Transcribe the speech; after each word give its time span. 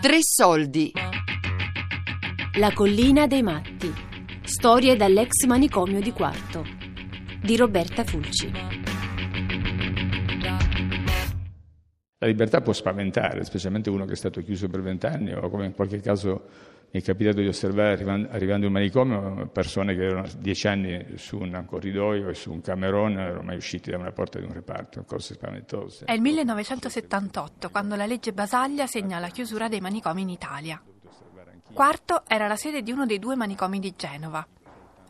Tre 0.00 0.18
soldi. 0.20 0.92
La 2.58 2.72
collina 2.72 3.26
dei 3.26 3.42
matti. 3.42 3.92
Storie 4.42 4.94
dall'ex 4.94 5.44
manicomio 5.46 6.00
di 6.00 6.12
Quarto. 6.12 6.64
Di 7.42 7.56
Roberta 7.56 8.04
Fulci. 8.04 8.50
La 12.18 12.26
libertà 12.26 12.60
può 12.60 12.72
spaventare, 12.72 13.44
specialmente 13.44 13.88
uno 13.88 14.04
che 14.04 14.12
è 14.12 14.16
stato 14.16 14.42
chiuso 14.42 14.68
per 14.68 14.82
vent'anni 14.82 15.32
o 15.32 15.48
come 15.48 15.66
in 15.66 15.74
qualche 15.74 16.00
caso 16.00 16.48
mi 16.90 17.00
è 17.00 17.02
capitato 17.02 17.40
di 17.40 17.48
osservare 17.48 17.92
arrivando 18.30 18.66
in 18.66 18.72
manicomio 18.72 19.48
persone 19.48 19.94
che 19.94 20.04
erano 20.04 20.28
dieci 20.38 20.66
anni 20.66 21.14
su 21.16 21.38
un 21.38 21.64
corridoio 21.66 22.28
e 22.28 22.34
su 22.34 22.52
un 22.52 22.60
camerone 22.60 23.14
non 23.14 23.24
erano 23.24 23.42
mai 23.42 23.56
usciti 23.56 23.90
da 23.90 23.98
una 23.98 24.12
porta 24.12 24.38
di 24.38 24.46
un 24.46 24.52
reparto, 24.52 25.04
cose 25.04 25.34
spaventose. 25.34 26.06
È 26.06 26.12
il 26.12 26.20
1978 26.20 27.70
quando 27.70 27.96
la 27.96 28.06
legge 28.06 28.32
Basaglia 28.32 28.86
segna 28.86 29.18
la 29.18 29.28
chiusura 29.28 29.68
dei 29.68 29.80
manicomi 29.80 30.22
in 30.22 30.30
Italia. 30.30 30.80
Quarto 31.72 32.22
era 32.26 32.46
la 32.46 32.56
sede 32.56 32.82
di 32.82 32.92
uno 32.92 33.04
dei 33.04 33.18
due 33.18 33.36
manicomi 33.36 33.78
di 33.78 33.92
Genova. 33.96 34.46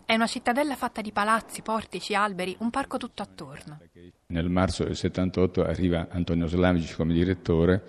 È 0.04 0.14
una 0.14 0.26
cittadella 0.26 0.76
fatta 0.76 1.00
di 1.00 1.12
palazzi, 1.12 1.62
portici, 1.62 2.14
alberi, 2.14 2.56
un 2.60 2.70
parco 2.70 2.96
tutto 2.96 3.22
attorno. 3.22 3.80
Nel 4.28 4.48
marzo 4.48 4.84
del 4.84 4.96
78 4.96 5.64
arriva 5.64 6.08
Antonio 6.10 6.46
Slavici 6.46 6.94
come 6.94 7.12
direttore, 7.12 7.84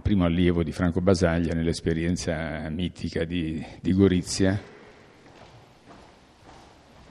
primo 0.00 0.24
allievo 0.24 0.62
di 0.62 0.72
Franco 0.72 1.00
Basaglia 1.00 1.54
nell'esperienza 1.54 2.68
mitica 2.68 3.24
di, 3.24 3.64
di 3.80 3.92
Gorizia. 3.92 4.60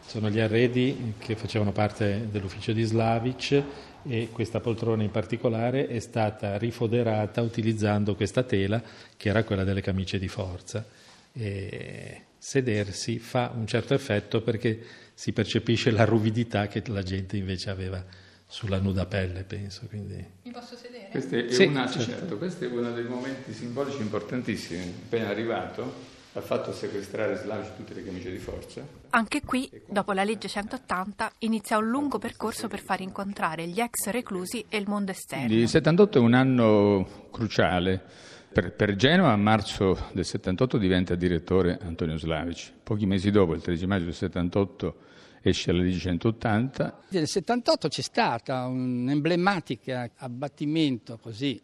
Sono 0.05 0.29
gli 0.29 0.39
arredi 0.39 1.13
che 1.17 1.35
facevano 1.35 1.71
parte 1.71 2.27
dell'ufficio 2.31 2.71
di 2.71 2.83
Slavic 2.83 3.63
e 4.03 4.29
questa 4.31 4.59
poltrona 4.59 5.03
in 5.03 5.11
particolare 5.11 5.88
è 5.88 5.99
stata 5.99 6.57
rifoderata 6.57 7.41
utilizzando 7.41 8.16
questa 8.16 8.44
tela 8.44 8.81
che 9.17 9.29
era 9.29 9.44
quella 9.44 9.63
delle 9.63 9.81
camicie 9.81 10.17
di 10.17 10.27
forza. 10.27 10.85
E 11.33 12.22
sedersi 12.38 13.19
fa 13.19 13.51
un 13.55 13.67
certo 13.67 13.94
effetto 13.94 14.41
perché 14.41 14.79
si 15.13 15.33
percepisce 15.33 15.91
la 15.91 16.05
ruvidità 16.05 16.67
che 16.67 16.83
la 16.88 17.03
gente 17.03 17.35
invece 17.35 17.69
aveva 17.69 18.03
sulla 18.48 18.80
nuda 18.80 19.06
pelle, 19.06 19.44
penso. 19.44 19.86
Quindi... 19.88 20.26
Mi 20.44 20.52
posso 20.52 20.76
sedere? 20.76 21.09
Questo 21.12 21.36
è, 21.36 21.52
sì, 21.52 21.66
una, 21.66 21.88
certo. 21.90 22.12
certo, 22.12 22.38
questo 22.38 22.64
è 22.64 22.67
uno 22.67 22.92
dei 22.92 23.03
momenti 23.03 23.53
simbolici 23.53 24.02
importantissimi. 24.02 24.94
Appena 25.06 25.28
arrivato, 25.28 26.16
ha 26.34 26.42
fatto 26.42 26.72
sequestrare 26.72 27.36
Slavic 27.36 27.75
tutte 27.75 27.94
le 27.94 28.03
camicie 28.03 28.31
di 28.31 28.38
forza. 28.38 28.81
Anche 29.09 29.42
qui, 29.42 29.70
dopo 29.86 30.14
la 30.14 30.23
legge 30.23 30.48
180, 30.48 31.34
inizia 31.40 31.78
un 31.78 31.90
lungo 31.90 32.20
percorso 32.20 32.68
per 32.68 32.80
far 32.80 33.02
incontrare 33.02 33.68
gli 33.68 33.81
ex 33.81 34.08
reclusi 34.09 34.66
e 34.70 34.78
il 34.78 34.88
mondo 34.88 35.12
esterno. 35.12 35.53
Il 35.53 35.68
78 35.68 36.18
è 36.18 36.22
un 36.22 36.34
anno 36.34 37.28
cruciale. 37.31 38.02
Per, 38.50 38.72
per, 38.73 38.95
Genova 38.95 39.34
a 39.34 39.36
marzo 39.36 40.08
del 40.14 40.25
78 40.25 40.78
diventa 40.78 41.16
direttore 41.16 41.78
Antonio 41.81 42.18
Slavic. 42.18 42.72
Pochi 42.81 43.06
mesi 43.06 43.30
dopo, 43.30 43.53
il 43.53 43.62
13 43.62 43.86
maggio 43.86 44.06
del 44.06 44.14
78, 44.14 44.95
esce 45.41 45.71
la 45.71 45.81
legge 45.81 45.99
180. 45.99 46.99
Nel 47.09 47.27
78 47.27 47.88
c'è 47.88 48.02
stata 48.02 48.66
un 48.66 49.07
emblematico 49.09 49.91
abbattimento 50.17 51.17
così. 51.17 51.61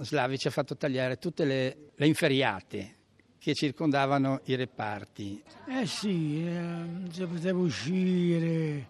Slavic 0.00 0.46
ha 0.46 0.50
fatto 0.50 0.76
tagliare 0.76 1.18
tutte 1.18 1.44
le, 1.44 1.76
le 1.94 2.06
inferiate 2.06 2.94
che 3.38 3.54
circondavano 3.54 4.40
i 4.44 4.56
reparti. 4.56 5.42
Eh 5.68 5.86
sì, 5.86 6.44
eh, 6.44 6.50
non 6.50 7.08
si 7.12 7.24
poteva 7.24 7.58
uscire, 7.60 8.86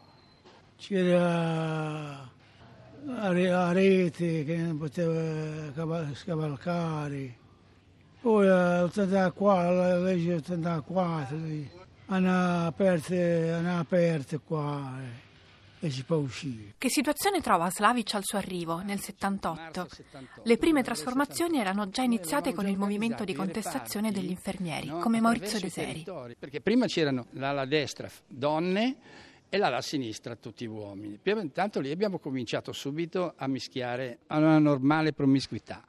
c'era 0.76 2.34
la 3.04 3.72
rete 3.72 4.44
che 4.44 4.56
non 4.56 4.78
poteva 4.78 6.14
scavalcare. 6.14 7.36
Poi 8.20 8.46
l'84, 8.46 9.76
la 9.76 9.98
legge 9.98 10.34
84, 10.34 11.36
hanno 12.06 12.66
aperte, 12.66 13.50
hanno 13.52 13.78
aperte 13.78 14.38
qua 14.38 15.24
e 15.78 15.90
si 15.90 16.04
può 16.04 16.16
uscire. 16.16 16.74
Che 16.78 16.88
situazione 16.88 17.40
trova 17.40 17.70
Slavic 17.70 18.14
al 18.14 18.24
suo 18.24 18.38
arrivo 18.38 18.80
nel 18.80 19.00
78? 19.00 19.88
Le 20.44 20.56
prime 20.56 20.82
trasformazioni 20.82 21.58
erano 21.58 21.88
già 21.90 22.02
iniziate 22.02 22.54
con 22.54 22.66
il 22.66 22.78
movimento 22.78 23.24
di 23.24 23.34
contestazione 23.34 24.10
degli 24.10 24.30
infermieri, 24.30 24.88
come 24.88 25.20
Maurizio 25.20 25.60
Deseri. 25.60 26.04
Perché 26.38 26.60
prima 26.60 26.86
c'erano 26.86 27.26
l'ala 27.32 27.66
destra 27.66 28.10
donne 28.26 28.96
e 29.48 29.58
l'ala 29.58 29.80
sinistra 29.80 30.34
tutti 30.34 30.64
uomini. 30.64 31.20
Intanto 31.22 31.80
lì 31.80 31.90
abbiamo 31.90 32.18
cominciato 32.18 32.72
subito 32.72 33.34
a 33.36 33.46
mischiare 33.46 34.18
a 34.28 34.38
una 34.38 34.58
normale 34.58 35.12
promiscuità. 35.12 35.84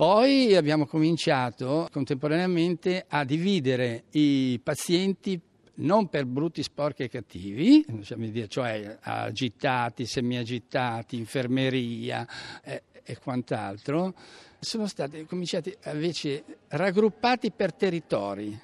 Poi 0.00 0.56
abbiamo 0.56 0.86
cominciato 0.86 1.86
contemporaneamente 1.92 3.04
a 3.06 3.22
dividere 3.22 4.04
i 4.12 4.58
pazienti 4.62 5.38
non 5.74 6.08
per 6.08 6.24
brutti, 6.24 6.62
sporchi 6.62 7.02
e 7.02 7.10
cattivi, 7.10 7.84
cioè 8.48 8.96
agitati, 9.02 10.06
semiagitati, 10.06 11.18
infermeria 11.18 12.26
eh, 12.64 12.82
e 13.02 13.18
quant'altro, 13.18 14.14
sono 14.58 14.86
stati 14.86 15.26
cominciati 15.26 15.76
invece 15.92 16.44
raggruppati 16.68 17.50
per 17.50 17.74
territori, 17.74 18.58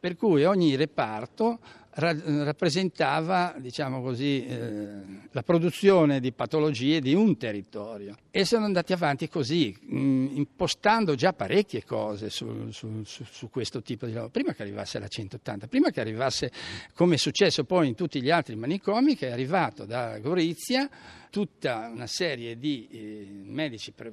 per 0.00 0.16
cui 0.16 0.42
ogni 0.42 0.74
reparto 0.74 1.60
rappresentava 1.96 3.54
diciamo 3.58 4.02
così, 4.02 4.44
eh, 4.44 4.88
la 5.30 5.42
produzione 5.42 6.18
di 6.18 6.32
patologie 6.32 7.00
di 7.00 7.14
un 7.14 7.36
territorio. 7.36 8.16
E 8.30 8.44
sono 8.44 8.64
andati 8.64 8.92
avanti 8.92 9.28
così, 9.28 9.76
mh, 9.80 10.30
impostando 10.32 11.14
già 11.14 11.32
parecchie 11.32 11.84
cose 11.84 12.30
su, 12.30 12.70
su, 12.70 13.02
su, 13.04 13.24
su, 13.24 13.48
questo 13.48 13.80
tipo 13.82 14.06
di 14.06 14.12
lavoro, 14.12 14.30
prima 14.30 14.52
che 14.52 14.62
arrivasse 14.62 14.98
la 14.98 15.06
180, 15.06 15.68
prima 15.68 15.90
che 15.90 16.00
arrivasse, 16.00 16.50
come 16.94 17.14
è 17.14 17.18
successo 17.18 17.64
poi 17.64 17.88
in 17.88 17.94
tutti 17.94 18.20
gli 18.20 18.30
altri 18.30 18.56
manicomi, 18.56 19.14
che 19.14 19.28
è 19.28 19.32
arrivato 19.32 19.84
da 19.84 20.18
Gorizia 20.18 20.88
tutta 21.30 21.90
una 21.92 22.06
serie 22.06 22.58
di 22.58 22.88
eh, 22.90 23.28
medici 23.44 23.92
pre- 23.92 24.12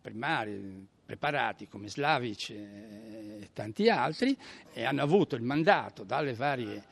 primari, 0.00 0.86
preparati 1.04 1.68
come 1.68 1.88
Slavic 1.88 2.50
e 2.50 3.48
tanti 3.52 3.88
altri 3.90 4.36
e 4.72 4.84
hanno 4.84 5.02
avuto 5.02 5.36
il 5.36 5.42
mandato 5.42 6.02
dalle 6.02 6.32
varie 6.32 6.82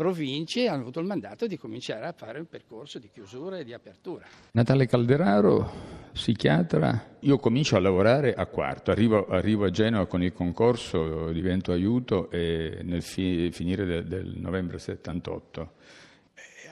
province 0.00 0.66
hanno 0.66 0.80
avuto 0.80 0.98
il 0.98 1.04
mandato 1.04 1.46
di 1.46 1.58
cominciare 1.58 2.06
a 2.06 2.14
fare 2.16 2.38
un 2.38 2.46
percorso 2.46 2.98
di 2.98 3.10
chiusura 3.12 3.58
e 3.58 3.64
di 3.64 3.74
apertura. 3.74 4.24
Natale 4.52 4.86
Calderaro, 4.86 5.70
psichiatra, 6.12 7.16
io 7.20 7.36
comincio 7.36 7.76
a 7.76 7.80
lavorare 7.80 8.32
a 8.32 8.46
quarto, 8.46 8.92
arrivo, 8.92 9.26
arrivo 9.26 9.66
a 9.66 9.70
Genova 9.70 10.06
con 10.06 10.22
il 10.22 10.32
concorso, 10.32 11.30
divento 11.32 11.70
aiuto 11.72 12.30
e 12.30 12.78
nel 12.82 13.02
fi, 13.02 13.50
finire 13.52 13.84
del, 13.84 14.06
del 14.06 14.38
novembre 14.38 14.78
78 14.78 15.72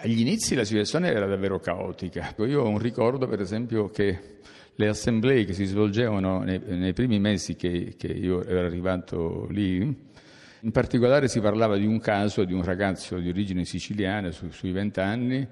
agli 0.00 0.20
inizi 0.20 0.54
la 0.54 0.64
situazione 0.64 1.08
era 1.08 1.26
davvero 1.26 1.58
caotica. 1.58 2.32
Io 2.46 2.62
ho 2.62 2.68
un 2.68 2.78
ricordo, 2.78 3.26
per 3.26 3.40
esempio, 3.40 3.90
che 3.90 4.38
le 4.76 4.86
assemblee 4.86 5.44
che 5.44 5.54
si 5.54 5.64
svolgevano 5.64 6.44
nei, 6.44 6.60
nei 6.64 6.92
primi 6.92 7.18
mesi 7.18 7.56
che, 7.56 7.96
che, 7.98 8.06
io 8.06 8.44
ero 8.44 8.64
arrivato 8.64 9.48
lì, 9.50 10.06
in 10.60 10.70
particolare 10.70 11.28
si 11.28 11.40
parlava 11.40 11.76
di 11.76 11.86
un 11.86 12.00
caso 12.00 12.44
di 12.44 12.52
un 12.52 12.62
ragazzo 12.62 13.18
di 13.18 13.28
origine 13.28 13.64
siciliana 13.64 14.30
su, 14.30 14.50
sui 14.50 14.72
vent'anni 14.72 15.46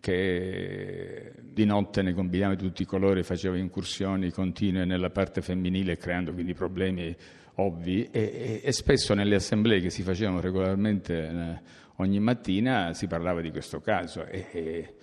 che 0.00 1.32
di 1.40 1.64
notte 1.66 2.02
ne 2.02 2.14
combinava 2.14 2.56
tutti 2.56 2.82
i 2.82 2.86
colori, 2.86 3.22
faceva 3.22 3.56
incursioni 3.56 4.30
continue 4.30 4.84
nella 4.84 5.10
parte 5.10 5.42
femminile 5.42 5.96
creando 5.96 6.32
quindi 6.32 6.54
problemi 6.54 7.14
ovvi. 7.56 8.08
E, 8.10 8.20
e, 8.20 8.60
e 8.64 8.72
spesso 8.72 9.14
nelle 9.14 9.34
assemblee 9.34 9.80
che 9.80 9.90
si 9.90 10.02
facevano 10.02 10.40
regolarmente 10.40 11.28
eh, 11.28 11.60
ogni 11.96 12.18
mattina 12.18 12.94
si 12.94 13.06
parlava 13.06 13.40
di 13.40 13.50
questo 13.50 13.80
caso. 13.80 14.24
E, 14.24 14.94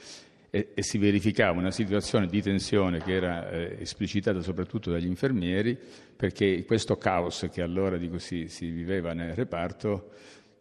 e, 0.49 0.69
e, 0.73 0.83
si 0.83 0.97
verificava 0.97 1.59
una 1.59 1.71
situazione 1.71 2.27
di 2.27 2.41
tensione 2.41 2.99
che 2.99 3.13
era 3.13 3.49
eh, 3.49 3.77
esplicitata 3.81 4.41
soprattutto 4.41 4.91
dagli 4.91 5.05
infermieri, 5.05 5.77
perché 6.15 6.63
questo 6.65 6.97
caos 6.97 7.47
che 7.51 7.61
allora 7.61 7.97
dico, 7.97 8.17
si, 8.17 8.47
si 8.47 8.69
viveva 8.69 9.13
nel 9.13 9.35
reparto 9.35 10.11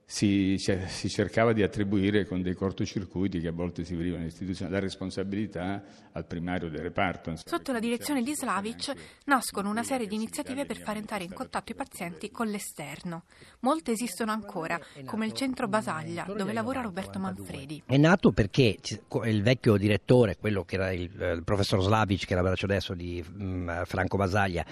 si, 0.08 0.56
cioè, 0.60 0.86
si, 0.86 1.08
cercava 1.08 1.52
di 1.52 1.64
attribuire 1.64 2.26
con 2.26 2.40
dei 2.40 2.54
cortocircuiti 2.54 3.40
che 3.40 3.48
a 3.48 3.52
volte 3.52 3.82
si 3.82 3.96
venivano 3.96 4.24
istituzioni 4.24 4.70
la 4.70 4.78
responsabilità 4.78 5.82
al 6.12 6.24
primario 6.24 6.70
del 6.70 6.80
reparto. 6.80 7.34
Sotto 7.44 7.72
la 7.72 7.80
direzione 7.80 8.22
di 8.22 8.32
Slavic 8.32 8.92
nascono 9.24 9.68
una 9.68 9.82
serie 9.82 10.06
di 10.06 10.14
iniziative 10.14 10.64
per 10.64 10.78
far 10.78 10.96
entrare 10.96 11.24
in 11.24 11.32
contatto 11.32 11.72
i 11.72 11.74
pazienti 11.74 12.30
con 12.30 12.46
l'esterno. 12.46 13.24
Molte 13.60 13.90
esistono 13.90 14.30
ancora, 14.30 14.78
come 15.04 15.26
il 15.26 15.32
centro 15.32 15.66
Basaglia, 15.66 16.22
dove 16.24 16.52
lavora 16.52 16.82
Roberto 16.82 17.18
Manfredi. 17.18 17.82
È 17.84 17.96
nato 17.96 18.30
perché 18.30 18.78
il 19.24 19.42
vecchio 19.42 19.76
direttore, 19.76 20.36
quello 20.36 20.62
che 20.62 20.76
era 20.76 20.92
il, 20.92 21.10
il 21.10 21.42
professor 21.44 21.82
Slavic, 21.82 22.26
che 22.26 22.32
era 22.32 22.42
braccio 22.42 22.66
adesso 22.66 22.94
di 22.94 23.24
um, 23.38 23.84
Franco 23.84 24.16
Basaglia, 24.16 24.64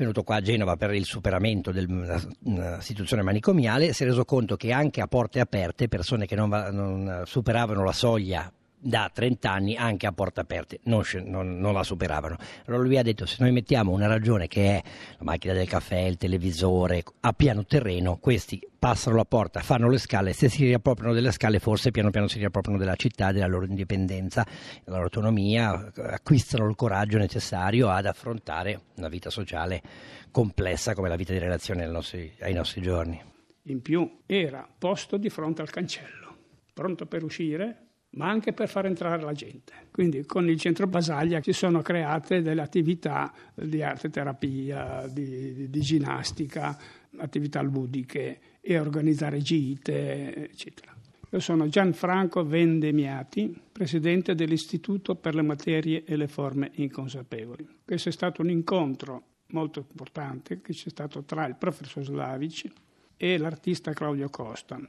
venuto 0.00 0.22
qua 0.22 0.36
a 0.36 0.40
Genova 0.40 0.76
per 0.76 0.92
il 0.94 1.04
superamento 1.04 1.70
della 1.70 2.80
situazione 2.80 3.22
manicomiale, 3.22 3.92
si 3.92 4.02
è 4.02 4.06
reso 4.06 4.24
conto 4.24 4.56
che 4.56 4.72
anche 4.72 5.00
a 5.00 5.06
porte 5.06 5.40
aperte 5.40 5.88
persone 5.88 6.26
che 6.26 6.34
non, 6.34 6.48
non 6.48 7.22
superavano 7.26 7.84
la 7.84 7.92
soglia 7.92 8.52
da 8.80 9.10
30 9.12 9.50
anni 9.50 9.76
anche 9.76 10.06
a 10.06 10.12
porte 10.12 10.40
aperte, 10.40 10.80
non, 10.84 11.02
non, 11.24 11.58
non, 11.58 11.74
la 11.74 11.82
superavano. 11.82 12.36
Allora 12.66 12.82
lui 12.82 12.96
ha 12.96 13.02
detto 13.02 13.26
se 13.26 13.36
noi 13.40 13.52
mettiamo 13.52 13.92
una 13.92 14.06
ragione 14.06 14.48
che 14.48 14.76
è 14.76 14.82
la 15.18 15.24
macchina 15.24 15.52
del 15.52 15.68
caffè, 15.68 15.98
il 15.98 16.16
televisore, 16.16 17.02
a 17.20 17.32
piano 17.32 17.64
terreno, 17.66 18.16
questi 18.16 18.60
passano 18.78 19.16
la 19.16 19.26
porta, 19.26 19.60
fanno 19.60 19.90
le 19.90 19.98
scale, 19.98 20.32
se 20.32 20.48
si 20.48 20.64
riappropriano 20.64 21.12
delle 21.12 21.30
scale 21.32 21.58
forse 21.58 21.90
piano 21.90 22.10
piano 22.10 22.28
si 22.28 22.38
riappropriano 22.38 22.78
della 22.78 22.96
città, 22.96 23.30
della 23.30 23.46
loro 23.46 23.66
indipendenza, 23.66 24.44
della 24.82 24.96
loro 24.96 25.04
autonomia, 25.04 25.92
acquistano 25.96 26.66
il 26.66 26.74
coraggio 26.74 27.18
necessario 27.18 27.90
ad 27.90 28.06
affrontare 28.06 28.80
una 28.96 29.08
vita 29.08 29.28
sociale 29.28 29.82
complessa 30.30 30.94
come 30.94 31.08
la 31.08 31.16
vita 31.16 31.34
di 31.34 31.38
relazione 31.38 31.84
ai 31.84 31.90
nostri, 31.90 32.32
ai 32.40 32.54
nostri 32.54 32.80
giorni. 32.80 33.22
In 33.64 33.82
più 33.82 34.20
era 34.24 34.66
posto 34.78 35.18
di 35.18 35.28
fronte 35.28 35.60
al 35.60 35.68
cancello, 35.68 36.36
pronto 36.72 37.04
per 37.04 37.22
uscire 37.22 37.89
ma 38.12 38.28
anche 38.28 38.52
per 38.52 38.68
far 38.68 38.86
entrare 38.86 39.22
la 39.22 39.32
gente. 39.32 39.72
Quindi 39.90 40.24
con 40.24 40.48
il 40.48 40.58
centro 40.58 40.86
Basaglia 40.86 41.40
si 41.42 41.52
sono 41.52 41.82
create 41.82 42.42
delle 42.42 42.62
attività 42.62 43.32
di 43.54 43.82
arte 43.82 44.10
terapia, 44.10 45.06
di, 45.06 45.54
di, 45.54 45.70
di 45.70 45.80
ginnastica, 45.80 46.76
attività 47.18 47.60
ludiche 47.62 48.40
e 48.60 48.78
organizzare 48.78 49.40
gite, 49.40 50.50
eccetera. 50.50 50.94
Io 51.32 51.38
sono 51.38 51.68
Gianfranco 51.68 52.44
Vendemiati, 52.44 53.56
presidente 53.70 54.34
dell'Istituto 54.34 55.14
per 55.14 55.36
le 55.36 55.42
materie 55.42 56.02
e 56.04 56.16
le 56.16 56.26
forme 56.26 56.72
inconsapevoli. 56.74 57.66
Questo 57.84 58.08
è 58.08 58.12
stato 58.12 58.42
un 58.42 58.50
incontro 58.50 59.26
molto 59.50 59.78
importante 59.78 60.60
che 60.60 60.72
c'è 60.72 60.88
stato 60.88 61.22
tra 61.22 61.46
il 61.46 61.56
professor 61.56 62.02
Slavic 62.02 62.68
e 63.16 63.38
l'artista 63.38 63.92
Claudio 63.92 64.28
Costa. 64.28 64.80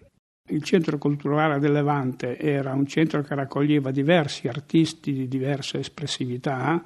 Il 0.50 0.64
centro 0.64 0.98
culturale 0.98 1.60
del 1.60 1.72
Levante 1.72 2.38
era 2.38 2.74
un 2.74 2.86
centro 2.86 3.22
che 3.22 3.36
raccoglieva 3.36 3.90
diversi 3.92 4.48
artisti 4.48 5.14
di 5.14 5.28
diversa 5.28 5.78
espressività, 5.78 6.84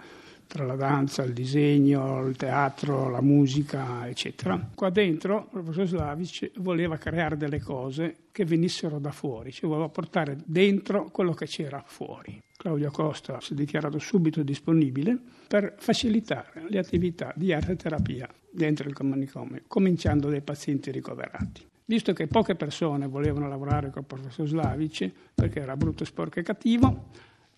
tra 0.47 0.65
la 0.65 0.75
danza, 0.75 1.23
il 1.23 1.33
disegno, 1.33 2.25
il 2.27 2.35
teatro, 2.35 3.09
la 3.09 3.21
musica, 3.21 4.07
eccetera. 4.07 4.69
Qua 4.75 4.89
dentro 4.89 5.49
il 5.53 5.63
professor 5.63 5.87
Slavic 5.87 6.51
voleva 6.59 6.97
creare 6.97 7.37
delle 7.37 7.59
cose 7.59 8.17
che 8.31 8.45
venissero 8.45 8.99
da 8.99 9.11
fuori, 9.11 9.51
cioè 9.51 9.67
voleva 9.67 9.89
portare 9.89 10.37
dentro 10.45 11.09
quello 11.11 11.33
che 11.33 11.47
c'era 11.47 11.83
fuori. 11.85 12.39
Claudio 12.55 12.91
Costa 12.91 13.41
si 13.41 13.53
è 13.53 13.55
dichiarato 13.55 13.99
subito 13.99 14.43
disponibile 14.43 15.17
per 15.47 15.73
facilitare 15.77 16.65
le 16.69 16.77
attività 16.77 17.33
di 17.35 17.51
arte 17.51 17.75
terapia 17.75 18.29
dentro 18.51 18.87
il 18.87 18.95
manicomio, 19.01 19.61
cominciando 19.67 20.29
dai 20.29 20.41
pazienti 20.41 20.91
ricoverati. 20.91 21.73
Visto 21.87 22.13
che 22.13 22.25
poche 22.25 22.55
persone 22.55 23.07
volevano 23.07 23.47
lavorare 23.47 23.91
con 23.91 24.01
il 24.01 24.07
professor 24.07 24.47
Slavic 24.47 25.11
perché 25.35 25.59
era 25.59 25.77
brutto, 25.77 26.03
sporco 26.03 26.39
e 26.39 26.43
cattivo, 26.43 27.09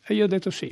e 0.06 0.14
io 0.14 0.26
ho 0.26 0.28
detto 0.28 0.50
sì. 0.50 0.70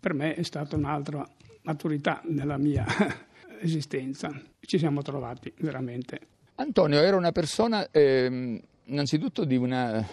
Per 0.00 0.14
me 0.14 0.34
è 0.34 0.42
stata 0.42 0.74
un'altra 0.74 1.24
maturità 1.62 2.20
nella 2.24 2.56
mia 2.56 2.84
esistenza. 3.60 4.32
Ci 4.58 4.78
siamo 4.78 5.00
trovati 5.02 5.52
veramente. 5.58 6.20
Antonio 6.56 6.98
era 6.98 7.16
una 7.16 7.30
persona 7.30 7.88
eh, 7.90 8.60
innanzitutto 8.84 9.44
di 9.44 9.56
una 9.56 10.04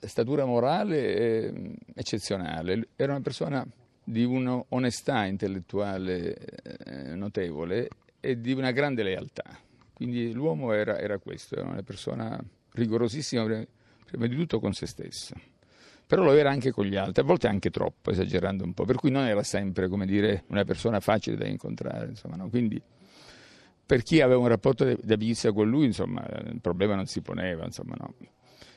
statura 0.00 0.44
morale 0.44 1.14
eh, 1.14 1.74
eccezionale, 1.94 2.88
era 2.96 3.12
una 3.12 3.22
persona 3.22 3.64
di 4.02 4.24
un'onestà 4.24 5.24
intellettuale 5.24 6.36
eh, 6.36 7.14
notevole 7.14 7.88
e 8.20 8.40
di 8.40 8.52
una 8.52 8.72
grande 8.72 9.02
lealtà. 9.02 9.44
Quindi 9.96 10.30
l'uomo 10.34 10.74
era, 10.74 10.98
era 10.98 11.16
questo, 11.16 11.56
era 11.56 11.66
una 11.66 11.82
persona 11.82 12.38
rigorosissima 12.72 13.46
prima 14.04 14.26
di 14.26 14.36
tutto 14.36 14.60
con 14.60 14.74
se 14.74 14.84
stesso. 14.84 15.34
Però 16.06 16.22
lo 16.22 16.32
era 16.32 16.50
anche 16.50 16.70
con 16.70 16.84
gli 16.84 16.96
altri, 16.96 17.22
a 17.22 17.24
volte 17.24 17.46
anche 17.46 17.70
troppo, 17.70 18.10
esagerando 18.10 18.62
un 18.62 18.74
po', 18.74 18.84
per 18.84 18.96
cui 18.96 19.10
non 19.10 19.24
era 19.24 19.42
sempre, 19.42 19.88
come 19.88 20.04
dire, 20.04 20.44
una 20.48 20.64
persona 20.64 21.00
facile 21.00 21.38
da 21.38 21.46
incontrare, 21.46 22.08
insomma, 22.08 22.36
no? 22.36 22.50
Quindi 22.50 22.78
per 23.86 24.02
chi 24.02 24.20
aveva 24.20 24.38
un 24.38 24.48
rapporto 24.48 24.84
di 24.84 25.12
amicizia 25.14 25.50
con 25.50 25.66
lui, 25.66 25.86
insomma, 25.86 26.22
il 26.44 26.60
problema 26.60 26.94
non 26.94 27.06
si 27.06 27.22
poneva, 27.22 27.64
insomma, 27.64 27.94
no? 27.98 28.16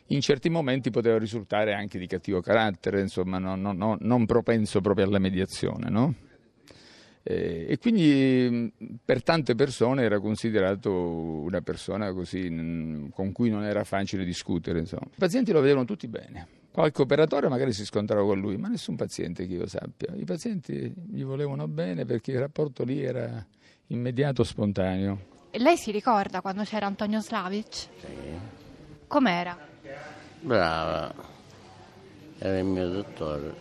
In 0.08 0.22
certi 0.22 0.50
momenti 0.50 0.90
poteva 0.90 1.20
risultare 1.20 1.74
anche 1.74 2.00
di 2.00 2.08
cattivo 2.08 2.40
carattere, 2.40 3.02
insomma, 3.02 3.40
no, 3.40 3.58
no, 3.58 3.74
no, 3.74 3.98
non 4.00 4.26
propenso 4.26 4.80
proprio 4.80 5.06
alla 5.06 5.20
mediazione, 5.20 5.90
no? 5.90 6.16
Eh, 7.30 7.68
e 7.70 7.78
quindi 7.78 8.74
per 9.06 9.22
tante 9.22 9.54
persone 9.54 10.02
era 10.02 10.20
considerato 10.20 10.92
una 10.92 11.62
persona 11.62 12.12
così 12.12 12.50
con 13.14 13.32
cui 13.34 13.52
non 13.52 13.64
era 13.64 13.84
facile 13.84 14.26
discutere. 14.26 14.80
Insomma. 14.80 15.06
I 15.14 15.20
pazienti 15.20 15.52
lo 15.52 15.62
vedevano 15.62 15.86
tutti 15.86 16.08
bene. 16.08 16.48
Qualche 16.72 17.04
operatore 17.04 17.48
magari 17.48 17.72
si 17.72 17.86
scontrava 17.86 18.24
con 18.24 18.40
lui, 18.40 18.58
ma 18.58 18.68
nessun 18.68 18.96
paziente 18.96 19.46
che 19.46 19.54
io 19.54 19.68
sappia. 19.68 20.16
I 20.16 20.24
pazienti 20.24 20.92
gli 21.08 21.24
volevano 21.24 21.68
bene 21.68 22.04
perché 22.04 22.32
il 22.32 22.40
rapporto 22.40 22.84
lì 22.84 23.04
era 23.04 23.46
immediato, 23.88 24.44
spontaneo. 24.44 25.20
E 25.52 25.60
lei 25.60 25.78
si 25.78 25.92
ricorda 25.92 26.42
quando 26.42 26.64
c'era 26.64 26.88
Antonio 26.88 27.22
Slavic? 27.22 27.74
Sì. 27.74 27.90
Com'era? 29.06 29.56
Brava, 30.42 31.14
era 32.40 32.58
il 32.58 32.66
mio 32.66 32.90
dottore. 32.90 33.54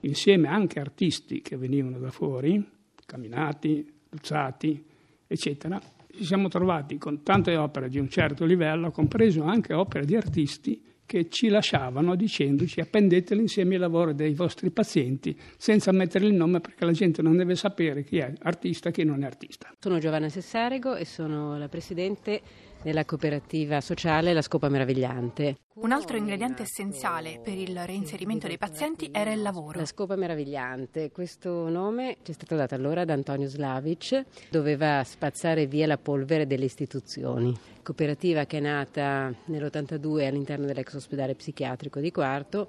Insieme 0.00 0.46
anche 0.46 0.78
artisti 0.78 1.42
che 1.42 1.56
venivano 1.56 1.98
da 1.98 2.10
fuori, 2.12 2.74
Camminati, 3.06 3.90
Luzzati, 4.10 4.84
eccetera, 5.26 5.80
ci 6.14 6.24
siamo 6.24 6.48
trovati 6.48 6.98
con 6.98 7.22
tante 7.22 7.56
opere 7.56 7.88
di 7.88 7.98
un 7.98 8.08
certo 8.08 8.44
livello, 8.44 8.90
compreso 8.90 9.44
anche 9.44 9.72
opere 9.72 10.04
di 10.04 10.16
artisti 10.16 10.82
che 11.06 11.28
ci 11.30 11.48
lasciavano 11.48 12.16
dicendoci 12.16 12.80
appendetele 12.80 13.40
insieme 13.40 13.74
ai 13.74 13.80
lavori 13.80 14.14
dei 14.14 14.34
vostri 14.34 14.70
pazienti 14.70 15.38
senza 15.56 15.92
mettere 15.92 16.26
il 16.26 16.34
nome 16.34 16.60
perché 16.60 16.84
la 16.84 16.90
gente 16.90 17.22
non 17.22 17.36
deve 17.36 17.54
sapere 17.54 18.02
chi 18.02 18.18
è 18.18 18.32
artista 18.42 18.88
e 18.88 18.92
chi 18.92 19.04
non 19.04 19.22
è 19.22 19.26
artista. 19.26 19.72
Sono 19.78 19.98
Giovanna 19.98 20.28
Sessarego 20.28 20.96
e 20.96 21.04
sono 21.04 21.56
la 21.56 21.68
presidente 21.68 22.42
della 22.82 23.04
cooperativa 23.04 23.80
sociale 23.80 24.32
La 24.32 24.42
Scopa 24.42 24.68
Meravigliante. 24.68 25.56
Un 25.74 25.92
altro 25.92 26.16
ingrediente 26.16 26.62
essenziale 26.62 27.40
per 27.42 27.58
il 27.58 27.78
reinserimento 27.84 28.46
dei 28.46 28.58
pazienti 28.58 29.10
era 29.12 29.32
il 29.32 29.42
lavoro. 29.42 29.78
La 29.78 29.84
Scopa 29.84 30.16
Meravigliante, 30.16 31.10
questo 31.10 31.68
nome 31.68 32.16
ci 32.22 32.30
è 32.30 32.34
stato 32.34 32.56
dato 32.56 32.74
allora 32.74 33.04
da 33.04 33.12
Antonio 33.12 33.48
Slavic, 33.48 34.24
doveva 34.50 35.02
spazzare 35.04 35.66
via 35.66 35.86
la 35.86 35.98
polvere 35.98 36.46
delle 36.46 36.64
istituzioni. 36.64 37.54
Cooperativa 37.82 38.46
che 38.46 38.58
è 38.58 38.60
nata 38.60 39.34
nell'82 39.46 40.26
all'interno 40.26 40.66
dell'ex 40.66 40.94
ospedale 40.94 41.34
psichiatrico 41.34 42.00
di 42.00 42.10
Quarto. 42.10 42.68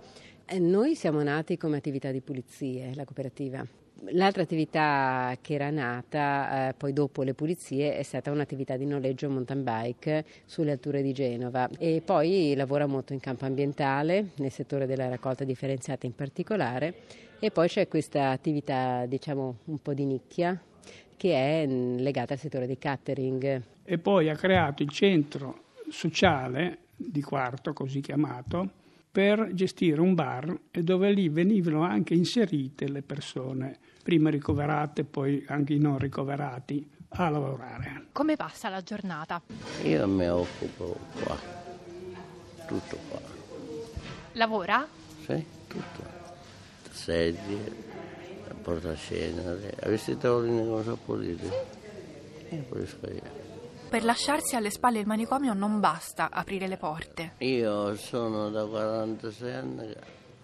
Noi 0.59 0.95
siamo 0.95 1.21
nati 1.23 1.57
come 1.57 1.77
attività 1.77 2.11
di 2.11 2.21
pulizie, 2.21 2.93
la 2.95 3.05
cooperativa. 3.05 3.65
L'altra 4.11 4.43
attività 4.43 5.35
che 5.41 5.55
era 5.55 5.69
nata 5.69 6.69
eh, 6.69 6.73
poi 6.73 6.93
dopo 6.93 7.23
le 7.23 7.33
pulizie 7.33 7.97
è 7.97 8.03
stata 8.03 8.31
un'attività 8.31 8.77
di 8.77 8.85
noleggio 8.85 9.29
mountain 9.29 9.63
bike 9.63 10.23
sulle 10.45 10.71
alture 10.71 11.01
di 11.01 11.13
Genova 11.13 11.67
e 11.77 12.01
poi 12.05 12.53
lavora 12.55 12.85
molto 12.85 13.13
in 13.13 13.19
campo 13.19 13.45
ambientale, 13.45 14.29
nel 14.35 14.51
settore 14.51 14.85
della 14.85 15.09
raccolta 15.09 15.43
differenziata 15.43 16.05
in 16.05 16.13
particolare 16.13 16.93
e 17.39 17.51
poi 17.51 17.67
c'è 17.67 17.87
questa 17.87 18.29
attività 18.29 19.05
diciamo 19.05 19.57
un 19.65 19.79
po' 19.79 19.93
di 19.93 20.05
nicchia 20.05 20.59
che 21.17 21.33
è 21.33 21.67
mm, 21.67 21.97
legata 21.97 22.33
al 22.33 22.39
settore 22.39 22.67
dei 22.67 22.77
catering. 22.77 23.61
E 23.83 23.97
poi 23.97 24.29
ha 24.29 24.35
creato 24.35 24.83
il 24.83 24.89
centro 24.89 25.63
sociale 25.89 26.79
di 26.95 27.21
Quarto, 27.21 27.73
così 27.73 28.01
chiamato, 28.01 28.69
per 29.11 29.49
gestire 29.53 29.99
un 29.99 30.13
bar 30.13 30.59
e 30.69 30.83
dove 30.83 31.11
lì 31.11 31.27
venivano 31.27 31.81
anche 31.81 32.13
inserite 32.13 32.87
le 32.87 33.01
persone, 33.01 33.79
prima 34.07 34.29
ricoverate, 34.29 35.03
poi 35.03 35.43
anche 35.49 35.73
i 35.73 35.79
non 35.79 35.97
ricoverati, 35.97 36.89
a 37.09 37.27
lavorare. 37.27 38.05
Come 38.13 38.37
passa 38.37 38.69
la 38.69 38.81
giornata? 38.81 39.41
Io 39.83 40.07
mi 40.07 40.29
occupo 40.29 40.97
qua, 41.21 41.37
tutto 42.65 42.97
qua. 43.09 43.19
Lavora? 44.31 44.87
Sì, 45.25 45.45
tutto. 45.67 46.03
Sedie, 46.89 47.75
portacenere, 48.61 49.75
avessi 49.81 50.17
tavolini 50.17 50.65
come 50.65 50.83
sappoliti? 50.85 51.49
Sì. 52.47 52.55
E 52.55 52.57
poi 52.59 52.87
io. 53.13 53.21
Per 53.89 54.05
lasciarsi 54.05 54.55
alle 54.55 54.69
spalle 54.69 54.99
il 54.99 55.05
manicomio 55.05 55.51
non 55.51 55.81
basta 55.81 56.29
aprire 56.31 56.69
le 56.69 56.77
porte. 56.77 57.33
Io 57.39 57.93
sono 57.97 58.49
da 58.51 58.63
46 58.63 59.53
anni, 59.53 59.93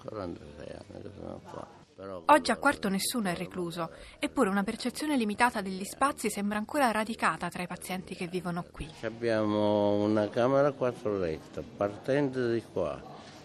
46 0.01 0.67
anni 0.67 1.01
che 1.01 1.09
sono 1.17 1.39
qua. 1.49 1.82
Oggi 2.25 2.51
a 2.51 2.57
quarto 2.57 2.89
nessuno 2.89 3.29
è 3.29 3.35
recluso, 3.35 3.91
eppure 4.19 4.49
una 4.49 4.63
percezione 4.63 5.15
limitata 5.15 5.61
degli 5.61 5.83
spazi 5.85 6.29
sembra 6.29 6.57
ancora 6.57 6.91
radicata 6.91 7.49
tra 7.49 7.63
i 7.63 7.67
pazienti 7.67 8.13
che 8.15 8.27
vivono 8.27 8.65
qui. 8.69 8.89
Abbiamo 9.01 10.03
una 10.03 10.27
camera 10.29 10.67
a 10.67 10.71
quattro 10.71 11.17
letti, 11.17 11.61
partendo 11.77 12.51
di 12.51 12.61
qua, 12.71 13.01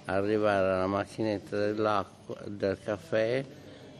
arrivare 0.06 0.72
alla 0.74 0.86
macchinetta 0.86 1.56
dell'acqua, 1.56 2.36
del 2.46 2.78
caffè, 2.82 3.44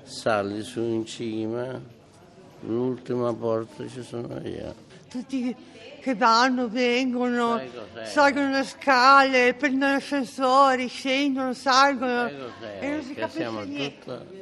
sali 0.02 0.62
su 0.62 0.80
in 0.80 1.06
cima, 1.06 1.80
l'ultima 2.60 3.32
porta 3.34 3.86
ci 3.86 4.02
sono 4.02 4.40
io. 4.40 4.74
tutti 5.08 5.54
che 6.00 6.14
vanno, 6.14 6.68
vengono, 6.68 7.60
salgono 8.04 8.50
le 8.50 8.64
scale, 8.64 9.54
prendono 9.54 9.96
ascensori, 9.96 10.88
scendono, 10.88 11.52
salgono 11.52 12.28
e 12.80 12.88
non 12.88 13.02
si 13.02 13.14
capisce 13.14 13.50
niente. 13.50 13.98
tutta 13.98 14.37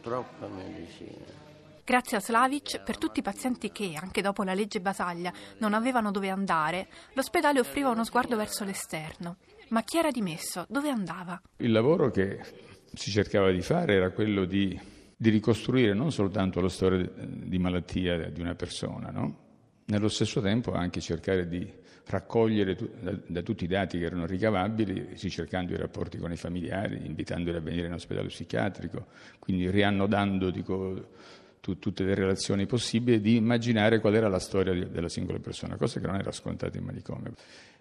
troppa 0.00 0.46
medicina. 0.46 1.46
Grazie 1.84 2.18
a 2.18 2.20
Slavic, 2.20 2.82
per 2.82 2.98
tutti 2.98 3.20
i 3.20 3.22
pazienti 3.22 3.72
che, 3.72 3.94
anche 3.94 4.20
dopo 4.20 4.42
la 4.42 4.52
legge 4.52 4.80
Basaglia, 4.80 5.32
non 5.58 5.72
avevano 5.72 6.10
dove 6.10 6.28
andare, 6.28 6.88
l'ospedale 7.14 7.60
offriva 7.60 7.88
uno 7.88 8.04
sguardo 8.04 8.36
verso 8.36 8.64
l'esterno. 8.64 9.36
Ma 9.68 9.82
chi 9.82 9.96
era 9.96 10.10
dimesso? 10.10 10.66
Dove 10.68 10.90
andava? 10.90 11.40
Il 11.56 11.72
lavoro 11.72 12.10
che 12.10 12.40
si 12.92 13.10
cercava 13.10 13.50
di 13.50 13.62
fare 13.62 13.94
era 13.94 14.10
quello 14.10 14.44
di, 14.44 14.78
di 15.16 15.30
ricostruire 15.30 15.94
non 15.94 16.12
soltanto 16.12 16.60
la 16.60 16.68
storia 16.68 17.10
di 17.16 17.58
malattia 17.58 18.28
di 18.28 18.40
una 18.40 18.54
persona, 18.54 19.10
no? 19.10 19.46
Nello 19.88 20.08
stesso 20.08 20.40
tempo 20.40 20.72
anche 20.72 21.00
cercare 21.00 21.48
di 21.48 21.70
raccogliere 22.06 22.76
da, 23.00 23.18
da, 23.26 23.42
tutti 23.42 23.64
i 23.64 23.66
dati 23.66 23.98
che 23.98 24.04
erano 24.04 24.26
ricavabili, 24.26 25.08
ricercando 25.20 25.72
i 25.72 25.76
rapporti 25.76 26.18
con 26.18 26.32
i 26.32 26.36
familiari, 26.36 27.04
invitandoli 27.04 27.56
a 27.56 27.60
venire 27.60 27.86
in 27.86 27.92
ospedale 27.92 28.28
psichiatrico, 28.28 29.06
quindi 29.38 29.70
riannodando 29.70 30.50
dico, 30.50 31.10
tu, 31.60 31.78
tutte 31.78 32.04
le 32.04 32.14
relazioni 32.14 32.66
possibili, 32.66 33.20
di 33.20 33.36
immaginare 33.36 34.00
qual 34.00 34.14
era 34.14 34.28
la 34.28 34.38
storia 34.38 34.72
di, 34.72 34.90
della 34.90 35.08
singola 35.08 35.38
persona, 35.38 35.76
cosa 35.76 36.00
che 36.00 36.06
non 36.06 36.16
era 36.16 36.32
scontata 36.32 36.78
in 36.78 36.84
manicomio. 36.84 37.32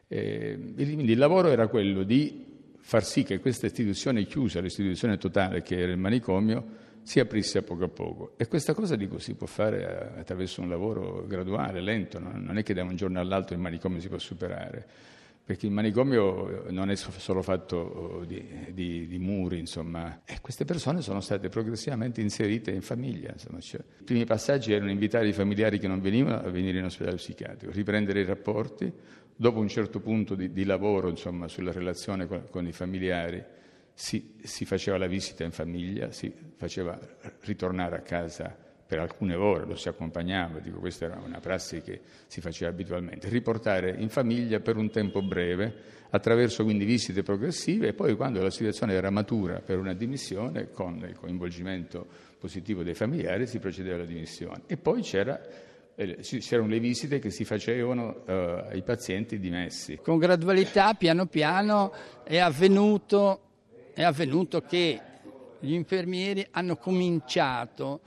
E, 0.07 0.73
quindi 0.75 1.11
il 1.11 1.17
lavoro 1.17 1.49
era 1.49 1.67
quello 1.67 2.03
di 2.03 2.56
far 2.87 3.03
sì 3.03 3.23
che 3.23 3.39
questa 3.39 3.65
istituzione 3.65 4.23
chiusa, 4.23 4.61
l'istituzione 4.61 5.17
totale 5.17 5.61
che 5.61 5.77
era 5.77 5.91
il 5.91 5.97
manicomio, 5.97 6.65
si 7.01 7.19
aprisse 7.19 7.57
a 7.57 7.61
poco 7.61 7.83
a 7.83 7.89
poco. 7.89 8.35
E 8.37 8.47
questa 8.47 8.73
cosa 8.73 8.95
dico 8.95 9.19
si 9.19 9.33
può 9.33 9.45
fare 9.45 10.13
attraverso 10.17 10.61
un 10.61 10.69
lavoro 10.69 11.27
graduale, 11.27 11.81
lento, 11.81 12.17
non 12.17 12.57
è 12.57 12.63
che 12.63 12.73
da 12.73 12.83
un 12.83 12.95
giorno 12.95 13.19
all'altro 13.19 13.55
il 13.55 13.61
manicomio 13.61 13.99
si 13.99 14.07
può 14.07 14.17
superare, 14.17 14.87
perché 15.43 15.65
il 15.65 15.73
manicomio 15.73 16.67
non 16.69 16.89
è 16.89 16.95
solo 16.95 17.41
fatto 17.41 18.23
di, 18.25 18.41
di, 18.71 19.05
di 19.05 19.19
muri, 19.19 19.59
insomma, 19.59 20.21
e 20.23 20.37
queste 20.39 20.63
persone 20.63 21.01
sono 21.01 21.19
state 21.19 21.49
progressivamente 21.49 22.21
inserite 22.21 22.71
in 22.71 22.81
famiglia. 22.81 23.33
Cioè, 23.35 23.81
I 23.99 24.03
primi 24.05 24.23
passaggi 24.23 24.71
erano 24.71 24.91
invitare 24.91 25.27
i 25.27 25.33
familiari 25.33 25.77
che 25.77 25.89
non 25.89 25.99
venivano 25.99 26.37
a 26.37 26.49
venire 26.49 26.79
in 26.79 26.85
ospedale 26.85 27.17
psichiatrico, 27.17 27.73
riprendere 27.73 28.21
i 28.21 28.25
rapporti, 28.25 28.89
dopo 29.37 29.59
un 29.59 29.69
certo 29.69 29.99
punto 29.99 30.35
di, 30.35 30.51
di 30.51 30.65
lavoro 30.65 31.09
insomma, 31.09 31.47
sulla 31.47 31.71
relazione 31.71 32.27
con, 32.27 32.47
con 32.49 32.67
i 32.67 32.73
familiari, 32.73 33.41
si, 33.93 34.35
si, 34.43 34.65
faceva 34.65 34.97
la 34.97 35.07
visita 35.07 35.43
in 35.43 35.51
famiglia, 35.51 36.11
si 36.11 36.31
faceva 36.55 36.99
ritornare 37.41 37.95
a 37.95 38.01
casa 38.01 38.55
per 38.87 38.99
alcune 38.99 39.35
ore, 39.35 39.65
lo 39.65 39.75
si 39.75 39.89
accompagnava, 39.89 40.59
dico, 40.59 40.79
questa 40.79 41.05
era 41.05 41.19
una 41.23 41.39
prassi 41.39 41.81
che 41.81 42.01
si 42.27 42.39
faceva 42.39 42.69
abitualmente, 42.69 43.27
riportare 43.27 43.95
in 43.97 44.09
famiglia 44.09 44.59
per 44.59 44.77
un 44.77 44.89
tempo 44.89 45.21
breve, 45.21 45.95
attraverso 46.09 46.63
quindi 46.63 46.85
visite 46.85 47.21
progressive 47.21 47.89
e 47.89 47.93
poi 47.93 48.15
quando 48.15 48.41
la 48.41 48.49
situazione 48.49 48.93
era 48.93 49.09
matura 49.09 49.59
per 49.59 49.77
una 49.77 49.93
dimissione, 49.93 50.71
con 50.71 51.03
il 51.05 51.17
coinvolgimento 51.17 52.07
positivo 52.39 52.83
dei 52.83 52.93
familiari, 52.93 53.45
si 53.45 53.59
procedeva 53.59 53.95
alla 53.95 54.05
dimissione. 54.05 54.61
E 54.67 54.77
poi 54.77 55.01
c'era 55.01 55.41
c'erano 55.97 56.67
le 56.67 56.79
visite 56.79 57.17
che 57.17 57.31
si 57.31 57.43
facevano 57.43 58.23
uh, 58.25 58.31
ai 58.69 58.83
pazienti 58.83 59.39
dimessi. 59.39 59.97
Con 60.01 60.19
gradualità, 60.19 60.93
piano 60.93 61.25
piano, 61.25 61.91
è 62.23 62.37
avvenuto, 62.37 63.41
è 63.93 64.03
avvenuto 64.03 64.61
che 64.61 65.01
gli 65.59 65.73
infermieri 65.73 66.45
hanno 66.51 66.77
cominciato 66.77 68.01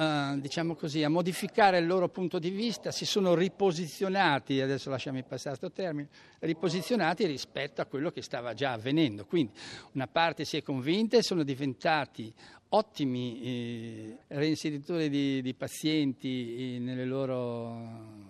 uh, 0.00 0.40
diciamo 0.40 0.74
così, 0.74 1.02
a 1.04 1.10
modificare 1.10 1.78
il 1.78 1.86
loro 1.86 2.08
punto 2.08 2.38
di 2.38 2.50
vista, 2.50 2.90
si 2.90 3.04
sono 3.04 3.34
riposizionati, 3.34 4.60
adesso 4.60 4.88
lasciami 4.88 5.22
passare 5.22 5.58
questo 5.58 5.70
termine, 5.70 6.08
riposizionati 6.40 7.26
rispetto 7.26 7.82
a 7.82 7.84
quello 7.84 8.10
che 8.10 8.22
stava 8.22 8.54
già 8.54 8.72
avvenendo. 8.72 9.26
Quindi 9.26 9.52
una 9.92 10.06
parte 10.06 10.44
si 10.44 10.56
è 10.56 10.62
convinta 10.62 11.18
e 11.18 11.22
sono 11.22 11.42
diventati 11.42 12.32
ottimi 12.70 13.42
eh, 13.42 14.18
reinseritori 14.28 15.08
di, 15.08 15.42
di 15.42 15.54
pazienti 15.54 16.76
eh, 16.76 16.78
nelle 16.78 17.04
loro 17.04 18.28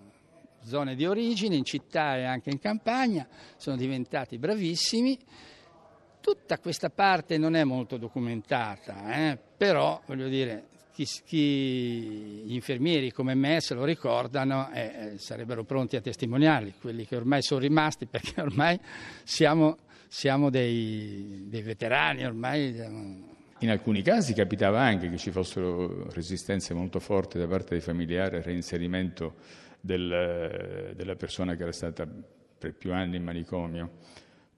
zone 0.65 0.95
di 0.95 1.07
origine, 1.07 1.55
in 1.55 1.65
città 1.65 2.17
e 2.17 2.25
anche 2.25 2.51
in 2.51 2.59
campagna, 2.59 3.27
sono 3.57 3.77
diventati 3.77 4.39
bravissimi. 4.39 5.19
Tutta 6.21 6.59
questa 6.59 6.91
parte 6.91 7.39
non 7.39 7.55
è 7.55 7.65
molto 7.65 7.97
documentata, 7.97 9.31
eh, 9.31 9.39
però 9.57 10.03
voglio 10.05 10.29
dire, 10.29 10.69
chi, 11.05 11.23
chi, 11.25 12.43
gli 12.45 12.55
infermieri 12.55 13.11
come 13.13 13.35
me 13.35 13.61
se 13.61 13.75
lo 13.75 13.85
ricordano 13.85 14.71
eh, 14.73 15.15
sarebbero 15.17 15.65
pronti 15.65 15.97
a 15.97 16.01
testimoniarli, 16.01 16.75
quelli 16.81 17.07
che 17.07 17.17
ormai 17.17 17.43
sono 17.43 17.61
rimasti 17.61 18.07
perché 18.07 18.41
ormai 18.43 18.79
siamo, 19.25 19.79
siamo 20.09 20.51
dei, 20.51 21.47
dei 21.49 21.63
veterani, 21.63 22.25
ormai 22.25 23.29
in 23.63 23.71
alcuni 23.71 24.03
casi 24.03 24.33
capitava 24.33 24.81
anche 24.81 25.11
che 25.11 25.17
ci 25.17 25.31
fossero 25.31 26.11
resistenze 26.13 26.75
molto 26.75 26.99
forti 26.99 27.39
da 27.39 27.47
parte 27.47 27.71
dei 27.71 27.81
familiari 27.81 28.37
al 28.37 28.43
reinserimento 28.43 29.35
del, 29.81 30.93
della 30.95 31.15
persona 31.15 31.55
che 31.57 31.63
era 31.63 31.73
stata 31.73 32.07
per 32.59 32.75
più 32.75 32.93
anni 32.93 33.17
in 33.17 33.23
manicomio. 33.23 33.91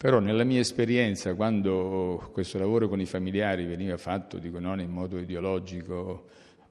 Però 0.03 0.19
nella 0.19 0.43
mia 0.43 0.59
esperienza, 0.59 1.33
quando 1.35 2.29
questo 2.33 2.59
lavoro 2.59 2.89
con 2.89 3.01
i 3.01 3.07
familiari 3.07 3.67
veniva 3.67 3.97
fatto, 3.97 4.39
dico 4.39 4.59
non 4.59 4.81
in 4.81 4.91
modo 4.91 5.17
ideologico, 5.17 6.27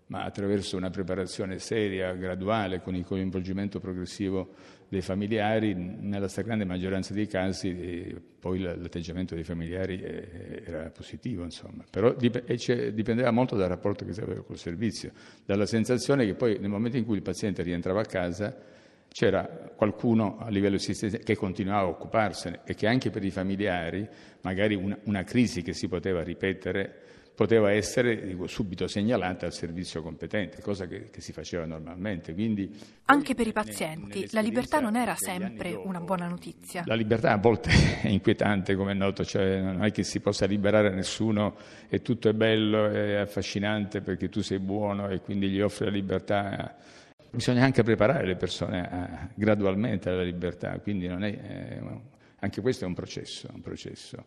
ma 0.07 0.25
attraverso 0.25 0.75
una 0.75 0.89
preparazione 0.89 1.57
seria, 1.57 2.11
graduale, 2.11 2.81
con 2.81 2.93
il 2.93 3.05
coinvolgimento 3.05 3.79
progressivo 3.79 4.49
dei 4.89 4.99
familiari, 4.99 5.73
nella 5.73 6.27
stragrande 6.27 6.65
maggioranza 6.65 7.13
dei 7.13 7.27
casi 7.27 8.19
poi 8.37 8.59
l'atteggiamento 8.59 9.33
dei 9.33 9.45
familiari 9.45 10.01
eh, 10.01 10.63
era 10.65 10.89
positivo, 10.89 11.45
insomma. 11.45 11.85
Però 11.89 12.13
dipendeva 12.13 13.31
molto 13.31 13.55
dal 13.55 13.69
rapporto 13.69 14.03
che 14.03 14.11
si 14.11 14.19
aveva 14.19 14.43
col 14.43 14.57
servizio, 14.57 15.13
dalla 15.45 15.65
sensazione 15.65 16.25
che 16.25 16.33
poi 16.33 16.59
nel 16.59 16.69
momento 16.69 16.97
in 16.97 17.05
cui 17.05 17.15
il 17.15 17.21
paziente 17.21 17.63
rientrava 17.63 18.01
a 18.01 18.05
casa 18.05 18.79
c'era 19.11 19.43
qualcuno 19.75 20.37
a 20.39 20.49
livello 20.49 20.77
assistenziale 20.77 21.23
che 21.23 21.35
continuava 21.35 21.87
a 21.87 21.89
occuparsene 21.89 22.61
e 22.63 22.75
che 22.75 22.87
anche 22.87 23.09
per 23.09 23.23
i 23.25 23.31
familiari 23.31 24.07
magari 24.41 24.75
una, 24.75 24.97
una 25.03 25.23
crisi 25.23 25.61
che 25.61 25.73
si 25.73 25.87
poteva 25.87 26.23
ripetere 26.23 27.09
poteva 27.41 27.71
essere 27.71 28.27
dico, 28.27 28.45
subito 28.45 28.87
segnalata 28.87 29.45
al 29.47 29.53
servizio 29.53 30.01
competente, 30.01 30.61
cosa 30.61 30.85
che, 30.85 31.09
che 31.09 31.21
si 31.21 31.31
faceva 31.31 31.65
normalmente. 31.65 32.33
Quindi, 32.33 32.71
Anche 33.05 33.33
per 33.33 33.47
i 33.47 33.51
pazienti 33.51 34.27
la 34.31 34.41
libertà 34.41 34.79
non 34.79 34.95
era 34.95 35.15
sempre 35.15 35.71
dopo, 35.71 35.87
una 35.87 36.01
buona 36.01 36.27
notizia. 36.27 36.83
La 36.85 36.93
libertà 36.93 37.31
a 37.31 37.37
volte 37.37 37.71
è 38.01 38.07
inquietante, 38.07 38.75
come 38.75 38.91
è 38.91 38.95
noto, 38.95 39.25
cioè 39.25 39.59
non 39.59 39.83
è 39.83 39.91
che 39.91 40.03
si 40.03 40.19
possa 40.19 40.45
liberare 40.45 40.91
nessuno 40.91 41.55
e 41.89 42.01
tutto 42.01 42.29
è 42.29 42.33
bello 42.33 42.89
e 42.91 43.15
affascinante 43.15 44.01
perché 44.01 44.29
tu 44.29 44.41
sei 44.41 44.59
buono 44.59 45.09
e 45.09 45.19
quindi 45.21 45.49
gli 45.49 45.61
offri 45.61 45.85
la 45.85 45.91
libertà. 45.91 46.75
Bisogna 47.31 47.63
anche 47.63 47.81
preparare 47.81 48.25
le 48.25 48.35
persone 48.35 48.89
a, 48.89 49.29
gradualmente 49.33 50.09
alla 50.09 50.23
libertà, 50.23 50.77
quindi 50.79 51.05
è, 51.05 51.13
eh, 51.13 51.81
anche 52.39 52.61
questo 52.61 52.83
è 52.83 52.87
un 52.87 52.93
processo. 52.93 53.49
Un 53.53 53.61
processo. 53.61 54.25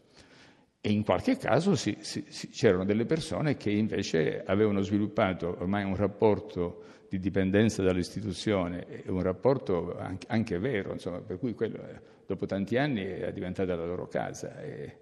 E 0.81 0.91
in 0.91 1.03
qualche 1.05 1.37
caso 1.37 1.77
sì, 1.77 1.99
sì, 2.01 2.25
sì, 2.29 2.49
c'erano 2.49 2.85
delle 2.85 3.05
persone 3.05 3.57
che 3.57 3.71
invece 3.71 4.43
avevano 4.45 4.81
sviluppato 4.81 5.57
ormai 5.59 5.85
un 5.85 5.97
rapporto 5.97 6.83
di 7.09 7.19
dipendenza 7.19 7.83
dall'istituzione, 7.83 8.87
un 9.07 9.23
rapporto 9.23 9.99
anche, 9.99 10.27
anche 10.29 10.59
vero, 10.59 10.93
insomma, 10.93 11.21
per 11.21 11.39
cui 11.39 11.55
quello 11.55 11.79
dopo 12.27 12.47
tanti 12.47 12.77
anni 12.77 13.03
è 13.03 13.33
diventata 13.33 13.75
la 13.77 13.85
loro 13.85 14.09
casa. 14.09 14.61
E, 14.63 14.97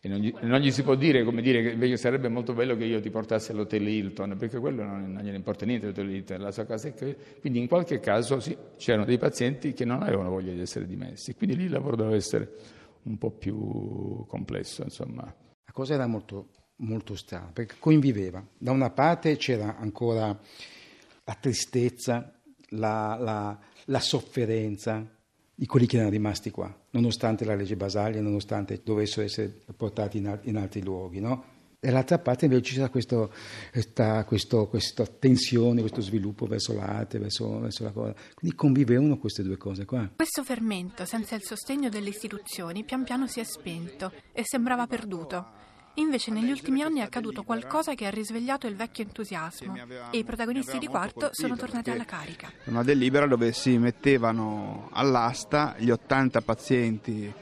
e 0.00 0.08
non, 0.08 0.18
gli, 0.18 0.32
non, 0.42 0.60
gli, 0.60 0.70
si 0.70 0.82
può 0.82 0.94
dire 0.94 1.24
come 1.24 1.42
dire 1.42 1.60
che 1.60 1.70
invece 1.70 1.96
sarebbe 1.96 2.28
molto 2.28 2.52
bello 2.52 2.76
che 2.76 2.84
io 2.84 3.00
ti 3.00 3.10
portassi 3.10 3.50
all'hotel 3.50 3.86
Hilton, 3.86 4.36
perché 4.38 4.58
quello 4.58 4.84
non, 4.84 5.12
non 5.12 5.22
gliene 5.22 5.36
importa 5.36 5.66
niente 5.66 5.86
l'hotel 5.86 6.10
Hilton, 6.10 6.40
la 6.40 6.52
sua 6.52 6.64
casa 6.66 6.88
è 6.88 6.94
che... 6.94 7.16
Quindi 7.40 7.58
in 7.58 7.66
qualche 7.66 7.98
caso 7.98 8.38
sì, 8.38 8.56
c'erano 8.76 9.04
dei 9.04 9.18
pazienti 9.18 9.72
che 9.72 9.84
non 9.84 10.02
avevano 10.02 10.30
voglia 10.30 10.52
di 10.52 10.60
essere 10.60 10.86
dimessi, 10.86 11.34
quindi 11.34 11.56
lì 11.56 11.64
il 11.64 11.72
lavoro 11.72 11.96
doveva 11.96 12.14
essere 12.14 12.48
un 13.02 13.18
po' 13.18 13.30
più 13.30 14.24
complesso. 14.26 14.84
Insomma. 14.84 15.22
La 15.22 15.72
cosa 15.72 15.94
era 15.94 16.06
molto, 16.06 16.50
molto 16.76 17.16
strana, 17.16 17.50
perché 17.52 17.74
conviveva. 17.80 18.44
Da 18.56 18.70
una 18.70 18.90
parte 18.90 19.36
c'era 19.36 19.78
ancora 19.78 20.26
la 20.26 21.36
tristezza, 21.40 22.38
la, 22.70 23.16
la, 23.18 23.58
la 23.86 24.00
sofferenza 24.00 25.17
di 25.58 25.66
quelli 25.66 25.86
che 25.86 25.96
erano 25.96 26.12
rimasti 26.12 26.52
qua, 26.52 26.72
nonostante 26.90 27.44
la 27.44 27.56
legge 27.56 27.74
Basaglia, 27.74 28.20
nonostante 28.20 28.80
dovessero 28.84 29.26
essere 29.26 29.52
portati 29.76 30.18
in, 30.18 30.38
in 30.42 30.56
altri 30.56 30.84
luoghi. 30.84 31.18
No? 31.18 31.42
E 31.80 31.88
dall'altra 31.88 32.20
parte 32.20 32.44
invece 32.44 32.74
c'era 32.74 32.88
questo, 32.90 33.32
questa, 33.72 34.24
questo, 34.24 34.68
questa, 34.68 35.04
tensione, 35.04 35.80
questo 35.80 36.00
sviluppo 36.00 36.46
verso 36.46 36.74
l'arte, 36.74 37.18
verso, 37.18 37.58
verso, 37.58 37.82
la 37.82 37.90
cosa. 37.90 38.14
Quindi 38.34 38.56
convivevano 38.56 39.18
queste 39.18 39.42
due 39.42 39.56
cose 39.56 39.84
qua. 39.84 40.08
Questo 40.14 40.44
fermento, 40.44 41.04
senza 41.04 41.34
il 41.34 41.42
sostegno 41.42 41.88
delle 41.88 42.10
istituzioni, 42.10 42.84
pian 42.84 43.02
piano 43.02 43.26
si 43.26 43.40
è 43.40 43.44
spento 43.44 44.12
e 44.32 44.42
sembrava 44.44 44.86
perduto. 44.86 45.44
Invece 45.98 46.30
negli 46.30 46.50
ultimi 46.50 46.82
anni 46.82 47.00
è 47.00 47.02
accaduto 47.02 47.42
qualcosa 47.42 47.94
che 47.94 48.06
ha 48.06 48.10
risvegliato 48.10 48.68
il 48.68 48.76
vecchio 48.76 49.02
entusiasmo 49.02 49.74
e 50.10 50.18
i 50.18 50.24
protagonisti 50.24 50.78
di 50.78 50.86
Quarto 50.86 51.30
sono 51.32 51.56
tornati 51.56 51.90
alla 51.90 52.04
carica. 52.04 52.52
Una 52.64 52.84
delibera 52.84 53.26
dove 53.26 53.52
si 53.52 53.76
mettevano 53.78 54.88
all'asta 54.92 55.74
gli 55.76 55.90
80 55.90 56.40
pazienti 56.42 57.24
eh, 57.24 57.34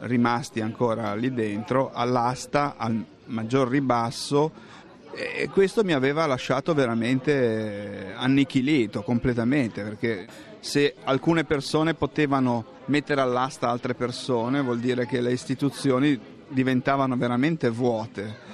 rimasti 0.00 0.62
ancora 0.62 1.14
lì 1.14 1.32
dentro, 1.34 1.90
all'asta 1.92 2.76
al 2.78 3.04
maggior 3.26 3.68
ribasso 3.68 4.72
e 5.12 5.48
questo 5.50 5.84
mi 5.84 5.92
aveva 5.92 6.26
lasciato 6.26 6.74
veramente 6.74 8.14
annichilito 8.16 9.02
completamente 9.02 9.82
perché 9.82 10.26
se 10.58 10.94
alcune 11.04 11.44
persone 11.44 11.94
potevano 11.94 12.64
mettere 12.86 13.20
all'asta 13.20 13.68
altre 13.68 13.94
persone 13.94 14.60
vuol 14.60 14.80
dire 14.80 15.06
che 15.06 15.20
le 15.20 15.32
istituzioni 15.32 16.33
diventavano 16.48 17.16
veramente 17.16 17.68
vuote. 17.68 18.52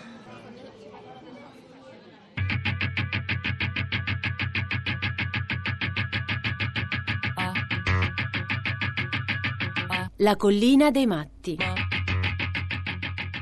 La 10.16 10.36
collina 10.36 10.90
dei 10.90 11.06
matti. 11.06 11.56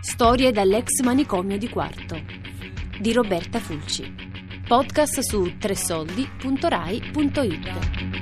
Storie 0.01 0.53
dall'ex 0.53 1.01
manicomio 1.03 1.59
di 1.59 1.69
Quarto 1.69 2.47
di 3.01 3.13
Roberta 3.13 3.61
Fulci. 3.61 4.13
Podcast 4.67 5.21
su 5.21 5.57
tresoldi.rai.it. 5.57 8.18